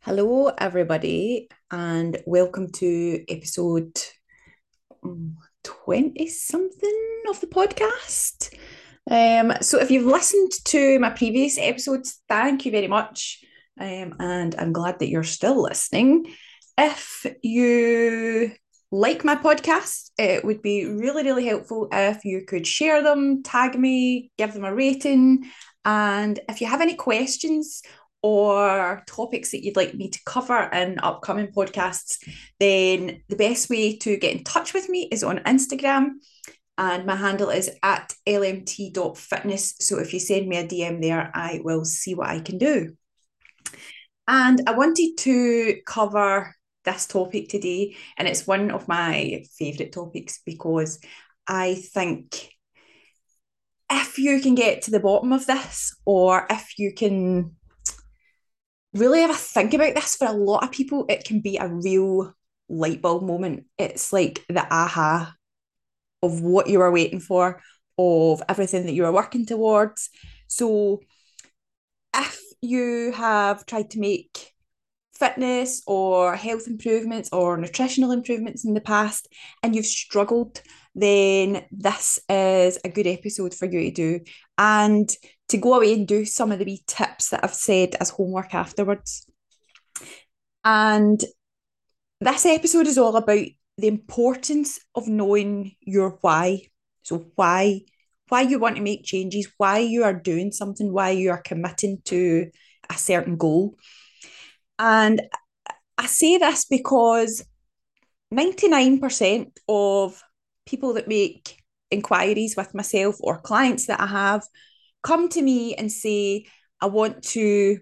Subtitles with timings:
[0.00, 3.98] Hello, everybody, and welcome to episode
[5.62, 8.54] 20 something of the podcast.
[9.10, 13.42] Um, so, if you've listened to my previous episodes, thank you very much.
[13.80, 16.26] Um, and I'm glad that you're still listening.
[16.76, 18.52] If you
[18.90, 23.78] like my podcast, it would be really, really helpful if you could share them, tag
[23.78, 25.50] me, give them a rating.
[25.84, 27.82] And if you have any questions
[28.24, 32.26] or topics that you'd like me to cover in upcoming podcasts,
[32.58, 36.12] then the best way to get in touch with me is on Instagram.
[36.78, 39.74] And my handle is at lmt.fitness.
[39.80, 42.96] So if you send me a DM there, I will see what I can do.
[44.26, 50.40] And I wanted to cover this topic today, and it's one of my favourite topics
[50.46, 50.98] because
[51.46, 52.48] I think
[53.92, 57.56] if you can get to the bottom of this, or if you can
[58.94, 62.34] really ever think about this, for a lot of people, it can be a real
[62.68, 63.66] light bulb moment.
[63.78, 65.34] It's like the aha
[66.22, 67.60] of what you were waiting for,
[67.98, 70.10] of everything that you are working towards.
[70.46, 71.00] So,
[72.14, 74.52] if you have tried to make
[75.18, 79.28] fitness or health improvements or nutritional improvements in the past
[79.62, 80.60] and you've struggled,
[80.94, 84.20] then this is a good episode for you to do.
[84.58, 85.08] And
[85.48, 88.54] to go away and do some of the wee tips that I've said as homework
[88.54, 89.26] afterwards.
[90.64, 91.22] And
[92.20, 96.68] this episode is all about the importance of knowing your why.
[97.02, 97.82] So why
[98.28, 102.00] why you want to make changes, why you are doing something, why you are committing
[102.06, 102.50] to
[102.88, 103.76] a certain goal.
[104.78, 105.22] And
[105.98, 107.44] I say this because
[108.32, 110.20] 99% of
[110.66, 114.42] people that make inquiries with myself or clients that I have
[115.04, 116.46] come to me and say,
[116.80, 117.78] I want to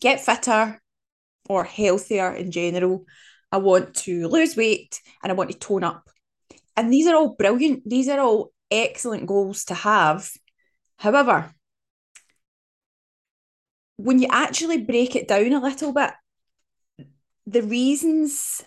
[0.00, 0.80] get fitter
[1.48, 3.04] or healthier in general.
[3.50, 6.08] I want to lose weight and I want to tone up.
[6.76, 7.88] And these are all brilliant.
[7.88, 10.30] These are all excellent goals to have.
[10.98, 11.52] However,
[13.96, 16.12] when you actually break it down a little bit,
[17.46, 18.62] the reasons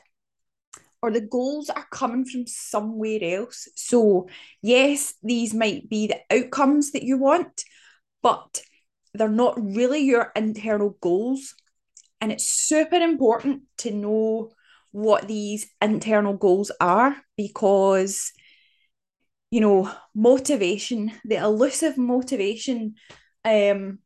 [1.02, 3.68] or the goals are coming from somewhere else.
[3.76, 4.28] So,
[4.62, 7.64] yes, these might be the outcomes that you want,
[8.22, 8.62] but
[9.14, 11.56] they're not really your internal goals.
[12.22, 14.52] And it's super important to know
[14.92, 18.31] what these internal goals are because,
[19.52, 22.96] you know, motivation, the elusive motivation,
[23.46, 24.00] um,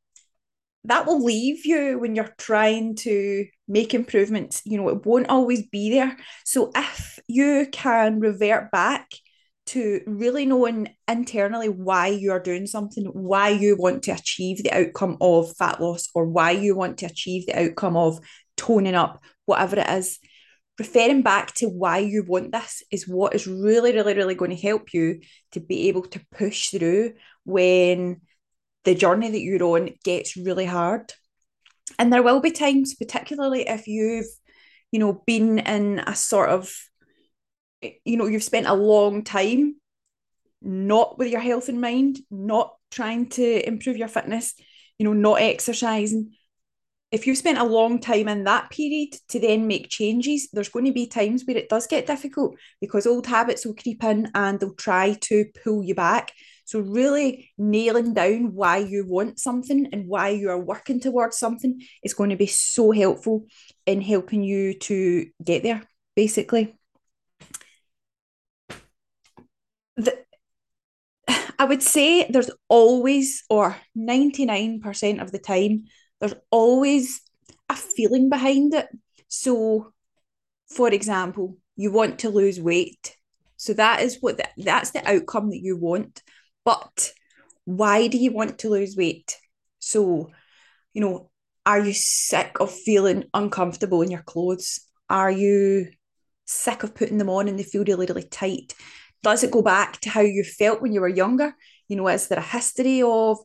[0.86, 4.62] that will leave you when you're trying to make improvements.
[4.66, 6.18] You know, it won't always be there.
[6.46, 9.10] So if you can revert back
[9.66, 14.74] to really knowing internally why you are doing something, why you want to achieve the
[14.74, 18.20] outcome of fat loss, or why you want to achieve the outcome of
[18.58, 20.20] toning up, whatever it is,
[20.78, 24.58] referring back to why you want this is what is really, really, really going to
[24.58, 25.22] help you
[25.52, 27.14] to be able to push through
[27.46, 28.20] when
[28.84, 31.14] the journey that you're on gets really hard.
[32.00, 34.26] And there will be times, particularly if you've,
[34.92, 36.74] you know, been in a sort of,
[37.82, 39.76] you know, you've spent a long time
[40.62, 44.54] not with your health in mind, not trying to improve your fitness,
[44.98, 46.34] you know, not exercising.
[47.12, 50.86] If you've spent a long time in that period to then make changes, there's going
[50.86, 54.60] to be times where it does get difficult because old habits will creep in and
[54.60, 56.32] they'll try to pull you back.
[56.66, 61.82] So, really nailing down why you want something and why you are working towards something
[62.04, 63.46] is going to be so helpful
[63.86, 65.84] in helping you to get there,
[66.16, 66.76] basically.
[69.98, 70.18] The,
[71.60, 75.86] I would say there's always, or 99% of the time,
[76.20, 77.22] there's always
[77.70, 78.88] a feeling behind it.
[79.28, 79.94] So,
[80.68, 83.18] for example, you want to lose weight.
[83.58, 86.22] So that is what the, that's the outcome that you want.
[86.66, 87.14] But
[87.66, 89.38] why do you want to lose weight?
[89.80, 90.32] So,
[90.94, 91.30] you know,
[91.66, 94.82] are you sick of feeling uncomfortable in your clothes?
[95.10, 95.88] Are you
[96.46, 98.74] sick of putting them on and they feel really, really tight?
[99.22, 101.56] Does it go back to how you felt when you were younger?
[101.88, 103.38] You know, is there a history of,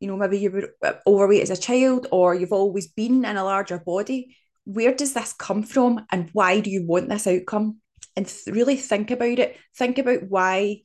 [0.00, 3.36] you know, maybe you were uh, overweight as a child or you've always been in
[3.36, 4.36] a larger body?
[4.64, 7.78] Where does this come from and why do you want this outcome?
[8.16, 9.56] And th- really think about it.
[9.76, 10.82] Think about why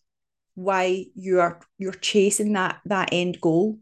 [0.56, 3.78] why you're you're chasing that that end goal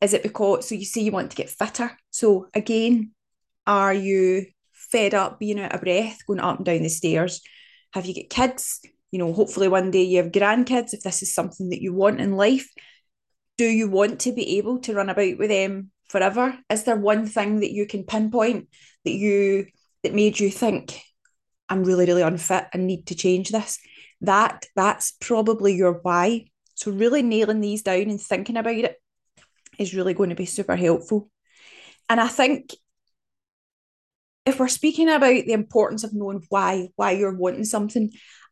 [0.00, 3.12] is it because so you say you want to get fitter so again
[3.66, 7.40] are you fed up being out of breath going up and down the stairs
[7.92, 8.80] have you got kids
[9.10, 12.20] you know hopefully one day you have grandkids if this is something that you want
[12.20, 12.68] in life
[13.58, 16.56] do you want to be able to run about with them forever?
[16.70, 18.68] Is there one thing that you can pinpoint
[19.04, 19.66] that you
[20.02, 21.00] that made you think
[21.68, 23.78] I'm really, really unfit and need to change this?
[24.22, 26.46] That that's probably your why.
[26.74, 28.96] So really nailing these down and thinking about it
[29.78, 31.30] is really going to be super helpful.
[32.08, 32.74] And I think
[34.46, 38.10] if we're speaking about the importance of knowing why, why you're wanting something,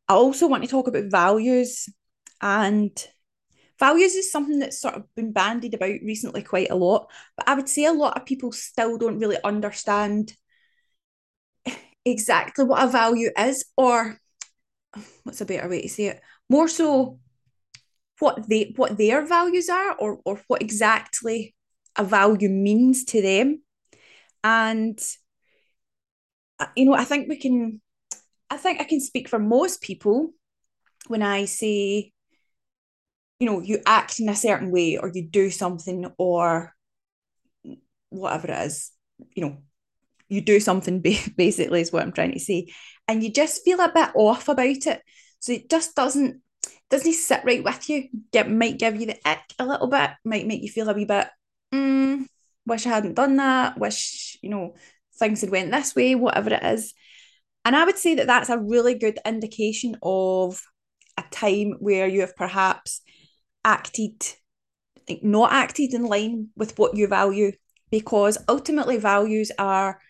[0.08, 1.88] I also want to talk about values.
[2.40, 2.90] And
[3.78, 7.10] values is something that's sort of been bandied about recently quite a lot.
[7.36, 10.32] But I would say a lot of people still don't really understand
[12.04, 14.18] exactly what a value is, or
[15.22, 16.20] what's a better way to say it?
[16.48, 17.18] More so
[18.18, 21.54] what they what their values are or or what exactly
[21.96, 23.62] a value means to them.
[24.44, 24.98] And
[26.58, 27.80] uh, you know, I think we can
[28.50, 30.30] I think I can speak for most people
[31.06, 32.12] when I say,
[33.38, 36.74] you know, you act in a certain way or you do something or
[38.10, 38.90] whatever it is,
[39.34, 39.58] you know,
[40.30, 41.00] you do something
[41.36, 42.68] basically is what I'm trying to say.
[43.06, 45.02] And you just feel a bit off about it.
[45.40, 46.40] So it just doesn't
[46.88, 48.08] doesn't sit right with you.
[48.32, 51.04] It might give you the ick a little bit, might make you feel a wee
[51.04, 51.28] bit,
[51.72, 52.26] mm,
[52.66, 54.74] wish I hadn't done that, wish, you know,
[55.18, 56.92] things had went this way, whatever it is.
[57.64, 60.60] And I would say that that's a really good indication of
[61.16, 63.02] a time where you have perhaps
[63.64, 64.26] acted,
[65.22, 67.52] not acted in line with what you value,
[67.90, 70.00] because ultimately values are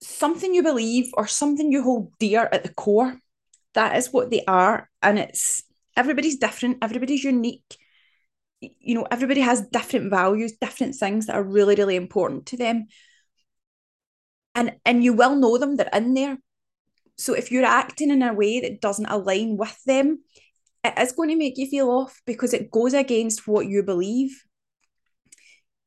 [0.00, 3.18] something you believe or something you hold dear at the core.
[3.74, 4.88] That is what they are.
[5.02, 5.62] And it's
[5.96, 7.76] everybody's different, everybody's unique.
[8.60, 12.86] You know, everybody has different values, different things that are really, really important to them
[14.58, 16.38] and and you will know them they're in there
[17.16, 20.18] so if you're acting in a way that doesn't align with them
[20.84, 24.42] it is going to make you feel off because it goes against what you believe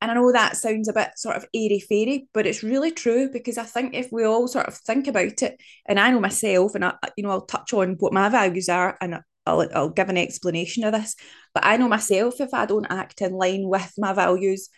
[0.02, 3.30] and I know that sounds a bit sort of airy fairy, but it's really true
[3.32, 6.76] because I think if we all sort of think about it, and I know myself,
[6.76, 10.10] and I, you know, I'll touch on what my values are, and I'll, I'll give
[10.10, 11.16] an explanation of this.
[11.54, 14.70] But I know myself, if I don't act in line with my values,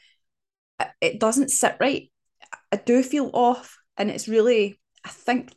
[1.02, 2.12] it doesn't sit right.
[2.72, 5.54] I do feel off, and it's really i think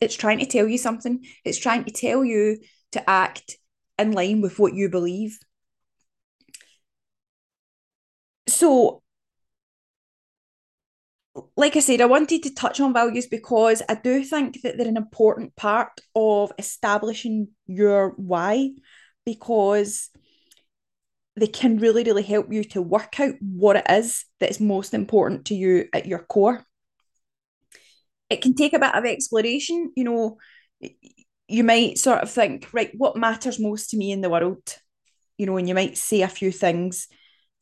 [0.00, 2.58] it's trying to tell you something it's trying to tell you
[2.92, 3.56] to act
[3.98, 5.38] in line with what you believe
[8.50, 9.02] so
[11.56, 14.88] like I said, I wanted to touch on values because I do think that they're
[14.88, 18.70] an important part of establishing your why
[19.24, 20.10] because
[21.36, 24.92] they can really, really help you to work out what it is that is most
[24.92, 26.64] important to you at your core
[28.30, 29.92] it can take a bit of exploration.
[29.96, 30.38] You know,
[31.48, 34.62] you might sort of think, right, what matters most to me in the world?
[35.36, 37.08] You know, and you might say a few things.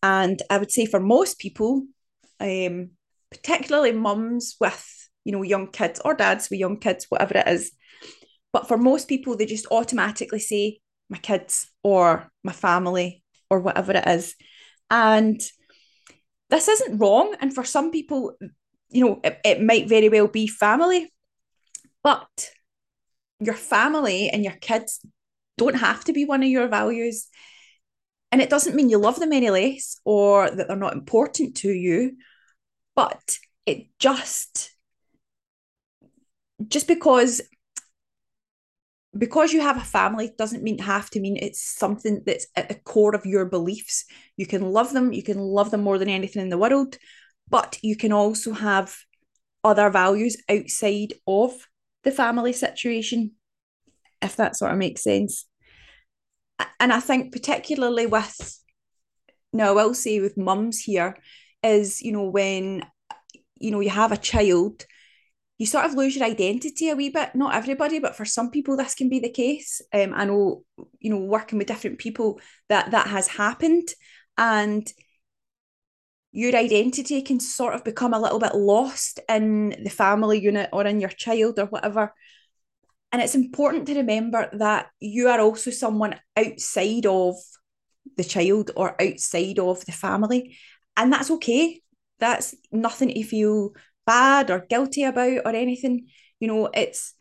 [0.02, 1.84] And I would say for most people,
[2.40, 2.90] um,
[3.30, 4.86] particularly mums with,
[5.24, 7.72] you know, young kids or dads with young kids, whatever it is.
[8.52, 10.80] But for most people, they just automatically say
[11.10, 14.34] my kids or my family or whatever it is.
[14.90, 15.40] And
[16.50, 17.34] this isn't wrong.
[17.40, 18.34] And for some people,
[18.90, 21.12] you know, it, it might very well be family,
[22.02, 22.50] but
[23.40, 25.00] your family and your kids
[25.58, 27.28] don't have to be one of your values.
[28.30, 31.70] And it doesn't mean you love them any less or that they're not important to
[31.70, 32.16] you,
[32.94, 34.72] but it just
[36.66, 37.40] just because
[39.16, 42.74] because you have a family doesn't mean have to mean it's something that's at the
[42.74, 44.04] core of your beliefs.
[44.36, 46.98] You can love them, you can love them more than anything in the world,
[47.48, 48.94] but you can also have
[49.64, 51.52] other values outside of
[52.04, 53.32] the family situation,
[54.22, 55.46] if that sort of makes sense.
[56.80, 58.58] And I think, particularly with,
[59.52, 61.16] now I will say with mums here,
[61.62, 62.82] is, you know, when,
[63.56, 64.84] you know, you have a child,
[65.58, 67.34] you sort of lose your identity a wee bit.
[67.34, 69.80] Not everybody, but for some people, this can be the case.
[69.92, 70.62] Um, I know,
[71.00, 73.88] you know, working with different people that that has happened.
[74.36, 74.88] And
[76.30, 80.86] your identity can sort of become a little bit lost in the family unit or
[80.86, 82.14] in your child or whatever.
[83.12, 87.36] And it's important to remember that you are also someone outside of
[88.16, 90.56] the child or outside of the family.
[90.96, 91.80] And that's okay.
[92.18, 93.70] That's nothing to feel
[94.06, 96.08] bad or guilty about or anything.
[96.40, 97.14] You know, it's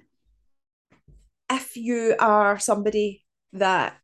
[1.50, 3.98] if you are somebody that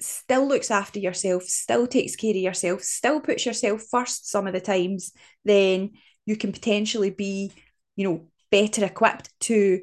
[0.00, 4.52] still looks after yourself, still takes care of yourself, still puts yourself first some of
[4.52, 5.12] the times,
[5.44, 5.92] then
[6.26, 7.52] you can potentially be,
[7.96, 9.80] you know, better equipped to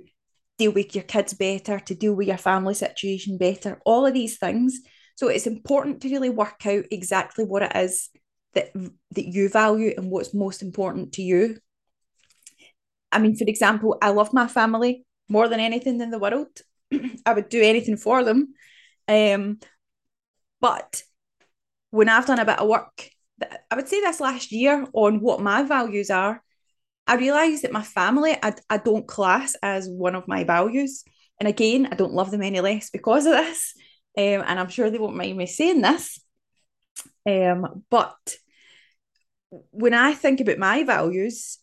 [0.60, 4.38] deal with your kids better, to deal with your family situation better, all of these
[4.38, 4.80] things.
[5.16, 8.10] So it's important to really work out exactly what it is
[8.54, 11.58] that that you value and what's most important to you.
[13.12, 16.48] I mean, for example, I love my family more than anything in the world.
[17.26, 18.54] I would do anything for them.
[19.08, 19.60] Um,
[20.62, 21.04] but
[21.92, 23.10] when I've done a bit of work,
[23.72, 26.44] I would say this last year on what my values are,
[27.10, 31.04] I realised that my family, I, I don't class as one of my values.
[31.40, 33.74] And again, I don't love them any less because of this.
[34.16, 36.22] Um, and I'm sure they won't mind me saying this.
[37.28, 38.36] Um, but
[39.72, 41.58] when I think about my values,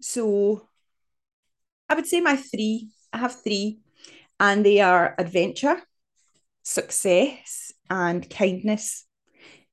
[0.00, 0.68] so
[1.88, 3.80] I would say my three, I have three,
[4.38, 5.82] and they are adventure,
[6.62, 9.04] success, and kindness.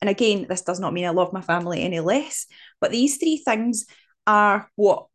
[0.01, 2.47] And again, this does not mean I love my family any less,
[2.81, 3.85] but these three things
[4.25, 5.05] are what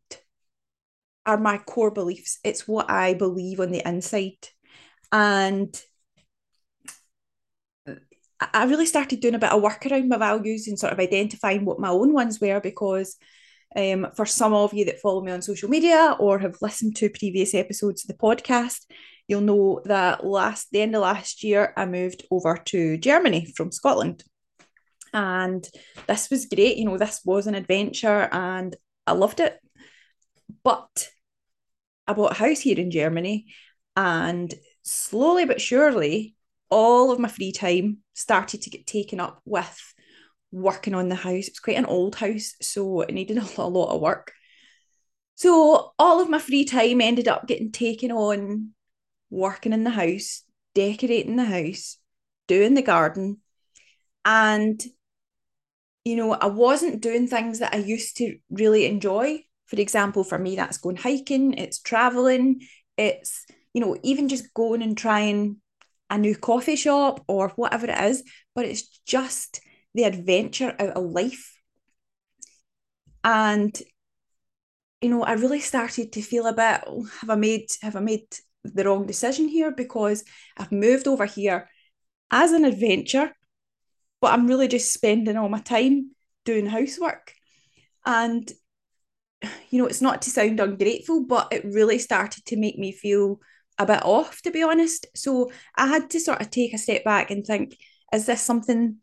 [1.27, 2.39] are my core beliefs.
[2.45, 4.49] It's what I believe on the inside.
[5.13, 5.75] And
[8.53, 11.65] I really started doing a bit of work around my values and sort of identifying
[11.65, 13.17] what my own ones were because
[13.77, 17.11] um, for some of you that follow me on social media or have listened to
[17.11, 18.87] previous episodes of the podcast,
[19.29, 23.73] you'll know that last the end of last year I moved over to Germany from
[23.73, 24.25] Scotland.
[25.13, 25.67] And
[26.09, 28.75] this was great, you know, this was an adventure and
[29.07, 29.59] I loved it.
[30.63, 31.09] But
[32.07, 33.47] I bought a house here in Germany
[33.97, 36.35] and slowly but surely
[36.71, 39.95] all of my free time started to get taken up with
[40.51, 41.49] working on the house.
[41.49, 44.33] It was quite an old house, so it needed a lot of work.
[45.37, 48.71] So all of my free time ended up getting taken on
[49.31, 50.43] working in the house,
[50.75, 51.99] decorating the house,
[52.47, 53.39] doing the garden.
[54.25, 54.83] And,
[56.05, 59.45] you know, I wasn't doing things that I used to really enjoy.
[59.67, 62.61] For example, for me, that's going hiking, it's traveling,
[62.97, 65.57] it's, you know, even just going and trying
[66.11, 68.23] a new coffee shop or whatever it is,
[68.55, 69.61] but it's just
[69.95, 71.51] the adventure out of life.
[73.25, 73.81] And
[75.05, 78.01] you know, I really started to feel a bit, oh, have I made have I
[78.01, 78.25] made
[78.65, 79.71] the wrong decision here?
[79.71, 80.25] Because
[80.57, 81.69] I've moved over here
[82.31, 83.31] as an adventure,
[84.23, 86.13] but I'm really just spending all my time
[86.47, 87.35] doing housework.
[88.07, 88.51] And
[89.71, 93.41] you know, it's not to sound ungrateful, but it really started to make me feel
[93.79, 95.07] a bit off, to be honest.
[95.15, 97.77] So I had to sort of take a step back and think,
[98.13, 98.99] is this something,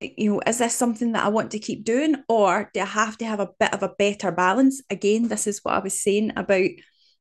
[0.00, 2.16] you know, is this something that I want to keep doing?
[2.28, 4.82] Or do I have to have a bit of a better balance?
[4.90, 6.70] Again, this is what I was saying about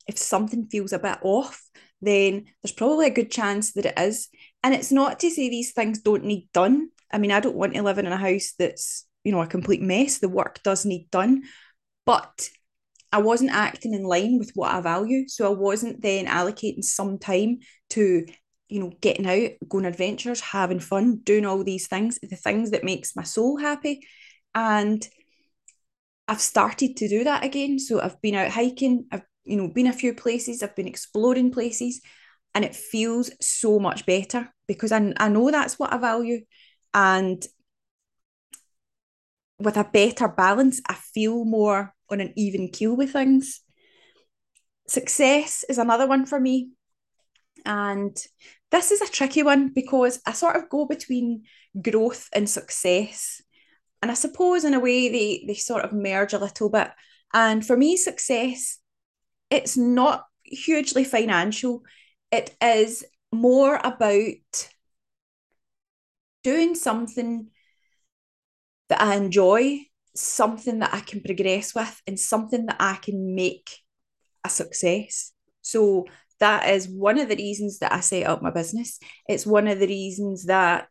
[0.08, 1.62] if something feels a bit off,
[2.02, 4.30] then there's probably a good chance that it is.
[4.64, 6.90] And it's not to say these things don't need done.
[7.12, 9.82] I mean, I don't want to live in a house that's, you know, a complete
[9.82, 10.20] mess.
[10.20, 11.44] The work does need done.
[12.06, 12.50] But
[13.12, 15.28] I wasn't acting in line with what I value.
[15.28, 17.60] So I wasn't then allocating some time
[17.92, 18.26] to,
[18.70, 22.84] you know, getting out, going adventures, having fun, doing all these things, the things that
[22.84, 24.02] makes my soul happy.
[24.54, 25.08] And
[26.28, 27.80] I've started to do that again.
[27.80, 31.52] So I've been out hiking, I've, you know, been a few places, I've been exploring
[31.52, 32.02] places,
[32.56, 36.42] and it feels so much better because I, I know that's what I value.
[36.94, 37.46] And
[39.60, 43.62] with a better balance, I feel more on an even keel with things.
[44.88, 46.70] Success is another one for me.
[47.66, 48.16] And
[48.72, 51.44] this is a tricky one because I sort of go between
[51.82, 53.42] growth and success.
[54.02, 56.90] And I suppose in a way they, they sort of merge a little bit.
[57.34, 58.80] And for me, success,
[59.50, 61.82] it's not hugely financial.
[62.32, 64.70] It is more about
[66.44, 67.50] doing something
[68.90, 73.70] that I enjoy something that I can progress with and something that I can make
[74.44, 75.32] a success.
[75.62, 76.06] So
[76.40, 79.00] that is one of the reasons that I set up my business.
[79.28, 80.88] It's one of the reasons that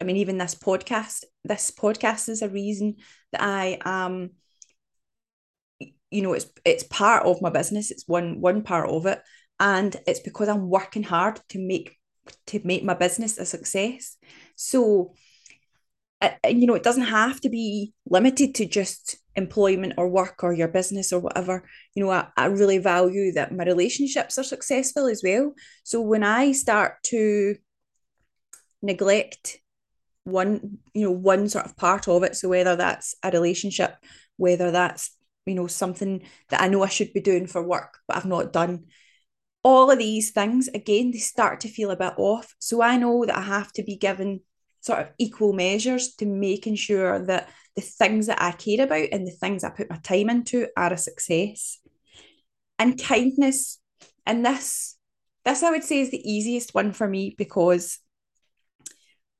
[0.00, 2.96] I mean, even this podcast, this podcast is a reason
[3.32, 4.32] that I am,
[6.10, 7.90] you know, it's it's part of my business.
[7.90, 9.20] It's one one part of it,
[9.58, 11.96] and it's because I'm working hard to make
[12.48, 14.16] to make my business a success.
[14.54, 15.14] So
[16.48, 20.68] you know, it doesn't have to be limited to just employment or work or your
[20.68, 21.68] business or whatever.
[21.94, 25.52] You know, I, I really value that my relationships are successful as well.
[25.84, 27.56] So when I start to
[28.82, 29.58] neglect
[30.24, 33.96] one, you know, one sort of part of it, so whether that's a relationship,
[34.36, 38.16] whether that's, you know, something that I know I should be doing for work, but
[38.16, 38.86] I've not done,
[39.62, 42.54] all of these things, again, they start to feel a bit off.
[42.58, 44.40] So I know that I have to be given
[44.86, 49.26] sort of equal measures to making sure that the things that I care about and
[49.26, 51.80] the things I put my time into are a success.
[52.78, 53.80] And kindness,
[54.24, 54.96] and this,
[55.44, 57.98] this I would say is the easiest one for me because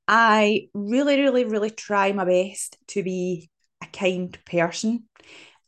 [0.05, 3.49] I really, really, really try my best to be
[3.81, 5.05] a kind person.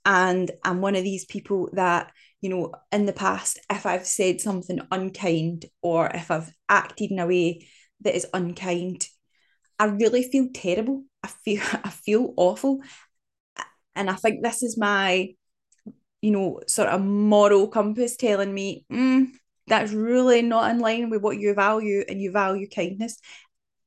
[0.06, 4.42] And I'm one of these people that, you know, in the past, if I've said
[4.42, 7.70] something unkind or if I've acted in a way
[8.02, 9.08] that is unkind,
[9.80, 11.04] I really feel terrible.
[11.24, 12.82] I feel I feel awful.
[13.96, 15.34] And I think this is my,
[16.22, 19.28] you know, sort of moral compass telling me, mm,
[19.68, 23.18] that's really not in line with what you value and you value kindness.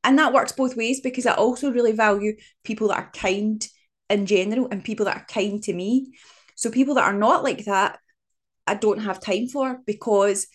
[0.05, 2.35] And that works both ways because I also really value
[2.65, 3.67] people that are kind
[4.11, 6.13] in general and people that are kind to me.
[6.57, 7.99] So people that are not like that,
[8.67, 10.47] I don't have time for because,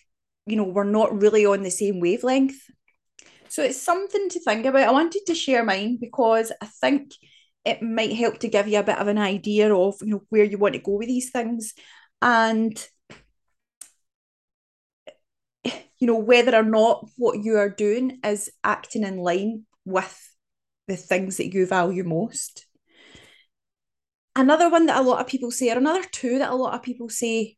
[0.46, 2.58] you know, we're not really on the same wavelength.
[3.48, 4.88] So it's something to think about.
[4.88, 7.12] I wanted to share mine because I think
[7.64, 10.44] it might help to give you a bit of an idea of, you know, where
[10.44, 11.74] you want to go with these things.
[12.20, 12.78] And
[15.98, 20.36] you know, whether or not what you are doing is acting in line with
[20.86, 22.66] the things that you value most.
[24.36, 26.82] Another one that a lot of people say, or another two that a lot of
[26.82, 27.56] people say,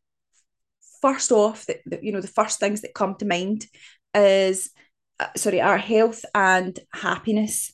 [1.01, 3.67] first off, that, that you know, the first things that come to mind
[4.15, 4.71] is,
[5.21, 7.71] Uh, sorry, our health and happiness.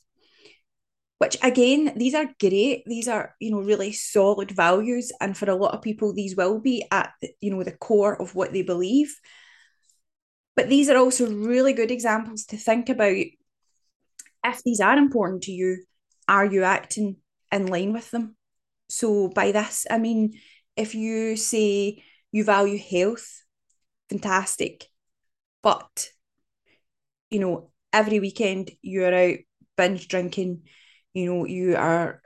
[1.16, 2.84] Which again, these are great.
[2.86, 6.60] These are, you know, really solid values, and for a lot of people, these will
[6.60, 9.18] be at, you know, the core of what they believe.
[10.56, 13.16] But these are also really good examples to think about
[14.44, 15.84] if these are important to you,
[16.28, 17.16] are you acting
[17.50, 18.36] in line with them?
[18.90, 20.38] So, by this, I mean,
[20.76, 23.42] if you say you value health,
[24.10, 24.84] fantastic.
[25.62, 26.10] But,
[27.30, 29.36] you know, every weekend you're out
[29.76, 30.62] binge drinking,
[31.14, 32.20] you know, you are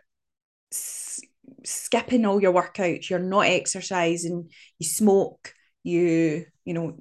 [0.72, 1.20] s-
[1.64, 6.98] skipping all your workouts, you're not exercising, you smoke, you, you know,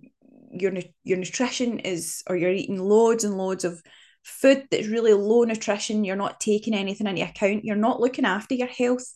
[0.51, 3.81] your your nutrition is or you're eating loads and loads of
[4.23, 8.53] food that's really low nutrition you're not taking anything into account you're not looking after
[8.53, 9.15] your health.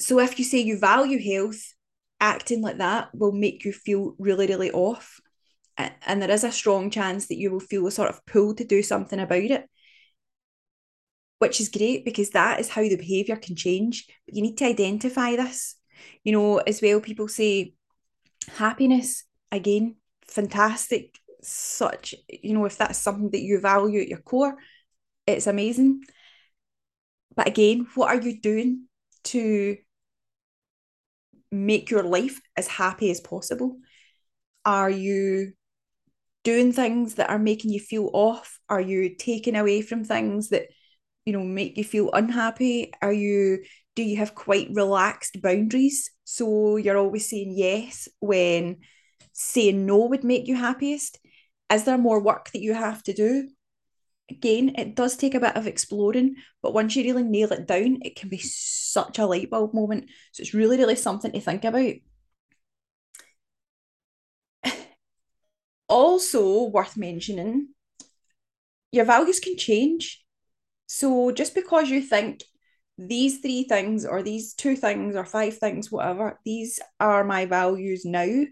[0.00, 1.74] So if you say you value health
[2.20, 5.20] acting like that will make you feel really really off
[5.78, 8.64] and there is a strong chance that you will feel a sort of pull to
[8.64, 9.64] do something about it
[11.38, 14.64] which is great because that is how the behavior can change but you need to
[14.64, 15.76] identify this
[16.24, 17.72] you know as well people say
[18.48, 21.18] happiness again, fantastic.
[21.40, 24.56] Such, you know, if that's something that you value at your core,
[25.26, 26.02] it's amazing.
[27.34, 28.88] But again, what are you doing
[29.24, 29.76] to
[31.52, 33.78] make your life as happy as possible?
[34.64, 35.52] Are you
[36.44, 38.58] doing things that are making you feel off?
[38.68, 40.66] Are you taking away from things that,
[41.24, 42.92] you know, make you feel unhappy?
[43.02, 43.64] Are you,
[43.96, 46.10] do you have quite relaxed boundaries?
[46.24, 48.78] So you're always saying yes when
[49.32, 51.18] saying no would make you happiest?
[51.72, 53.48] Is there more work that you have to do?
[54.30, 57.98] Again, it does take a bit of exploring, but once you really nail it down,
[58.02, 60.10] it can be such a light bulb moment.
[60.32, 61.94] So it's really, really something to think about.
[65.88, 67.68] Also, worth mentioning,
[68.92, 70.24] your values can change.
[70.86, 72.42] So just because you think
[72.96, 78.04] these three things or these two things or five things, whatever, these are my values
[78.04, 78.44] now,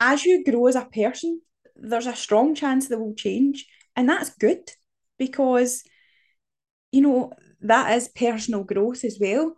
[0.00, 1.40] as you grow as a person,
[1.76, 3.66] there's a strong chance they will change.
[3.96, 4.70] And that's good
[5.18, 5.84] because,
[6.90, 9.54] you know, that is personal growth as well.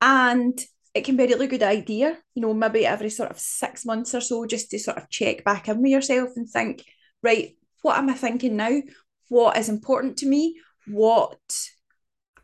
[0.00, 0.58] And
[0.94, 4.14] it can be a really good idea, you know, maybe every sort of six months
[4.14, 6.84] or so, just to sort of check back in with yourself and think,
[7.22, 8.80] right, what am I thinking now?
[9.28, 10.60] What is important to me?
[10.86, 11.38] What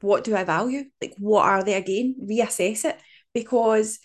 [0.01, 0.85] what do I value?
[1.01, 2.17] Like what are they again?
[2.23, 2.99] Reassess it
[3.35, 3.99] because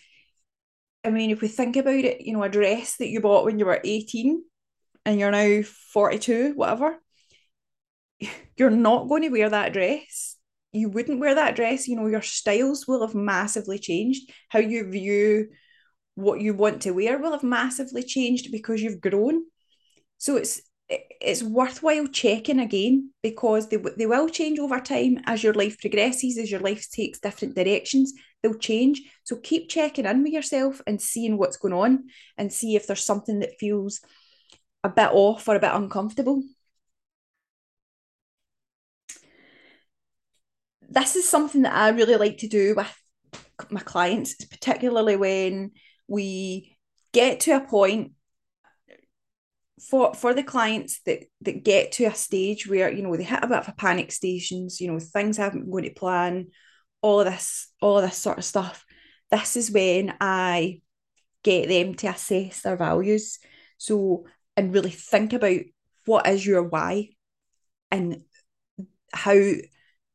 [1.04, 3.60] I mean, if we think about it, you know, a dress that you bought when
[3.60, 4.44] you were 18
[5.06, 6.98] and you're now 42, whatever,
[8.58, 10.35] you're not going to wear that dress.
[10.76, 11.88] You wouldn't wear that dress.
[11.88, 14.32] You know, your styles will have massively changed.
[14.50, 15.50] How you view
[16.16, 19.44] what you want to wear will have massively changed because you've grown.
[20.18, 25.54] So it's it's worthwhile checking again because they, they will change over time as your
[25.54, 29.02] life progresses, as your life takes different directions, they'll change.
[29.24, 32.04] So keep checking in with yourself and seeing what's going on
[32.38, 34.00] and see if there's something that feels
[34.84, 36.44] a bit off or a bit uncomfortable.
[40.96, 43.02] This is something that I really like to do with
[43.70, 45.72] my clients, particularly when
[46.08, 46.76] we
[47.14, 48.14] get to a point
[49.90, 53.44] for for the clients that that get to a stage where you know they hit
[53.44, 56.48] a bit of a panic stations you know things haven't going to plan
[57.02, 58.86] all of this all of this sort of stuff.
[59.30, 60.82] This is when i
[61.44, 63.38] get them to assess their values.
[63.78, 64.26] So
[64.58, 65.60] and really think about
[66.06, 67.10] what is your why
[67.92, 68.24] and
[69.14, 69.40] how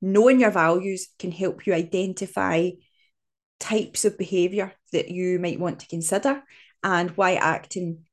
[0.00, 2.70] knowing your values can help you identify
[3.58, 6.42] types of behavior that you might want to consider
[6.82, 8.04] and why acting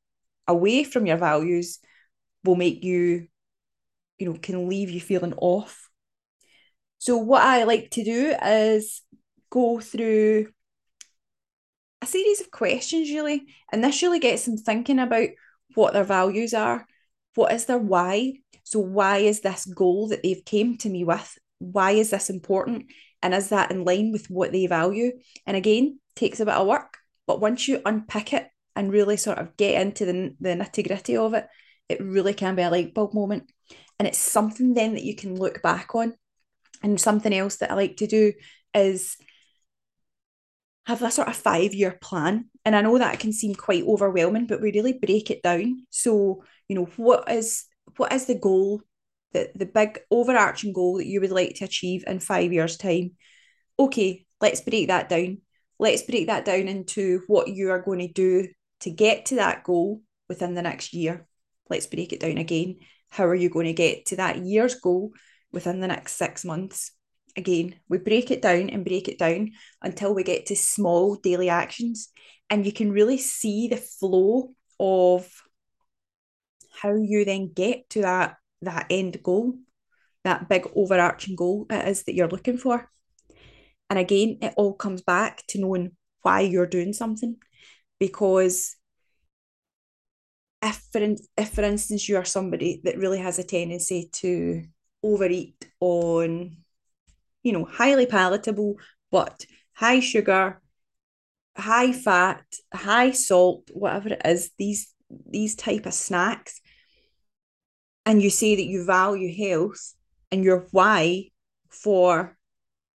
[0.47, 1.79] away from your values
[2.43, 3.27] will make you
[4.17, 5.89] you know can leave you feeling off.
[6.99, 9.01] So what i like to do is
[9.49, 10.47] go through
[12.01, 15.29] a series of questions really and this really gets them thinking about
[15.75, 16.85] what their values are.
[17.35, 18.33] What is their why?
[18.63, 22.85] So why is this goal that they've came to me with why is this important
[23.21, 25.11] and is that in line with what they value
[25.45, 29.39] and again takes a bit of work but once you unpick it and really sort
[29.39, 31.47] of get into the, the nitty gritty of it
[31.89, 33.51] it really can be a light bulb moment
[33.99, 36.13] and it's something then that you can look back on
[36.83, 38.33] and something else that i like to do
[38.73, 39.17] is
[40.87, 42.49] have a sort of five year plan.
[42.63, 45.85] And I know that can seem quite overwhelming, but we really break it down.
[45.89, 47.65] So, you know, what is
[47.97, 48.81] what is the goal,
[49.33, 53.11] the, the big overarching goal that you would like to achieve in five years' time?
[53.79, 55.39] Okay, let's break that down.
[55.79, 58.47] Let's break that down into what you are going to do
[58.81, 61.27] to get to that goal within the next year.
[61.69, 62.77] Let's break it down again.
[63.09, 65.11] How are you going to get to that year's goal
[65.51, 66.91] within the next six months?
[67.37, 71.49] again, we break it down and break it down until we get to small daily
[71.49, 72.09] actions.
[72.49, 75.29] And you can really see the flow of
[76.71, 79.55] how you then get to that, that end goal,
[80.23, 82.89] that big overarching goal it is that you're looking for.
[83.89, 85.91] And again, it all comes back to knowing
[86.21, 87.37] why you're doing something.
[87.99, 88.75] Because
[90.61, 94.63] if for, in, if for instance you are somebody that really has a tendency to
[95.03, 96.57] overeat on
[97.47, 98.75] you know, highly palatable,
[99.09, 100.61] but high sugar,
[101.57, 102.43] high fat,
[102.73, 104.93] high salt, whatever it is, these
[105.29, 106.59] these type of snacks,
[108.07, 109.93] and you say that you value health
[110.31, 111.25] and your why
[111.69, 112.37] for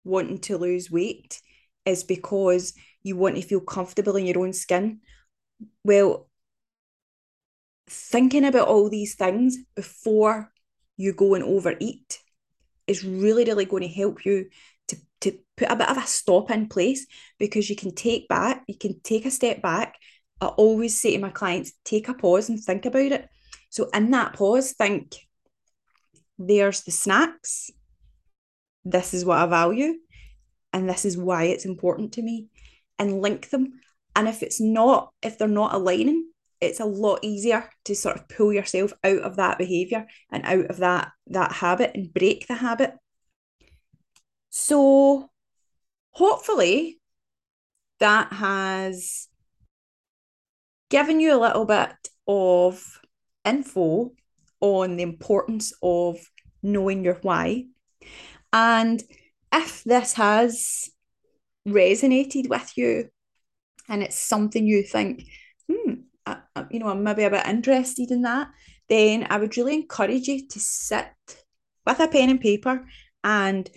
[0.04, 1.42] wanting to lose weight
[1.84, 2.72] is because
[3.02, 5.00] you want to feel comfortable in your own skin.
[5.84, 6.30] Well,
[7.90, 10.50] thinking about all these things before
[10.96, 12.18] you go and overeat
[12.86, 14.46] is really, really going to help you
[14.88, 17.06] to, to put a bit of a stop in place
[17.38, 19.96] because you can take back, you can take a step back.
[20.40, 23.28] I always say to my clients, take a pause and think about it.
[23.72, 25.16] So in that pause, think
[26.38, 27.70] there's the snacks.
[28.84, 29.94] This is what I value.
[30.74, 32.48] And this is why it's important to me.
[32.98, 33.80] And link them.
[34.14, 36.28] And if it's not, if they're not aligning,
[36.60, 40.66] it's a lot easier to sort of pull yourself out of that behavior and out
[40.66, 42.94] of that that habit and break the habit
[44.50, 45.28] so
[46.12, 47.00] hopefully
[48.00, 49.28] that has
[50.88, 51.90] given you a little bit
[52.28, 53.01] of
[53.44, 54.12] info
[54.60, 56.18] on the importance of
[56.62, 57.64] knowing your why
[58.52, 59.02] and
[59.52, 60.90] if this has
[61.66, 63.08] resonated with you
[63.88, 65.24] and it's something you think
[65.70, 65.94] hmm
[66.26, 68.48] uh, you know, I'm maybe a bit interested in that,
[68.88, 71.08] then I would really encourage you to sit
[71.86, 72.84] with a pen and paper
[73.24, 73.68] and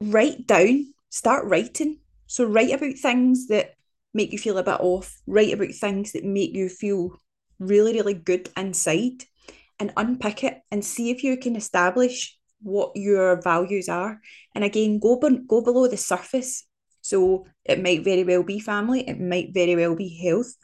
[0.00, 2.00] write down, start writing.
[2.26, 3.74] So, write about things that
[4.14, 7.18] make you feel a bit off, write about things that make you feel
[7.58, 9.24] really, really good inside,
[9.78, 14.20] and unpick it and see if you can establish what your values are.
[14.54, 16.64] And again, go, go below the surface.
[17.00, 20.54] So, it might very well be family, it might very well be health,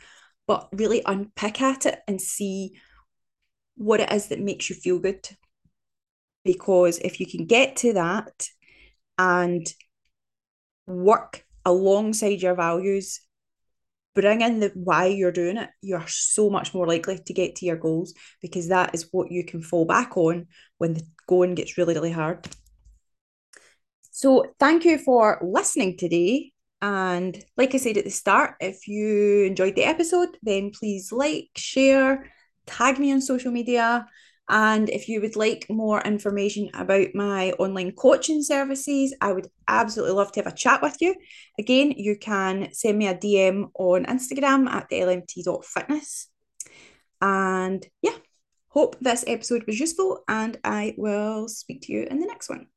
[0.47, 2.79] but really unpick at it and see
[3.77, 5.29] what it is that makes you feel good.
[6.45, 8.49] Because if you can get to that
[9.19, 9.67] and
[10.87, 13.21] work alongside your values,
[14.21, 17.67] bring in the why you're doing it, you're so much more likely to get to
[17.67, 20.47] your goals because that is what you can fall back on
[20.79, 22.47] when the going gets really, really hard.
[24.11, 26.53] So, thank you for listening today.
[26.81, 31.51] And like I said at the start, if you enjoyed the episode, then please like,
[31.57, 32.31] share,
[32.67, 34.07] tag me on social media.
[34.49, 40.15] And if you would like more information about my online coaching services, I would absolutely
[40.15, 41.15] love to have a chat with you.
[41.59, 46.29] Again, you can send me a DM on Instagram at the lmt.fitness.
[47.21, 48.17] And yeah,
[48.69, 52.69] hope this episode was useful, and I will speak to you in the next one.